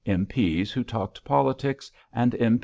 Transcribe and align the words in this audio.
P.s 0.29 0.71
who 0.71 0.83
talked 0.83 1.23
politics, 1.23 1.91
and 2.11 2.33
M.P. 2.39 2.59